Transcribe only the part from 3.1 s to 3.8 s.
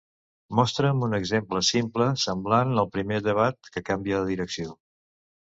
llevat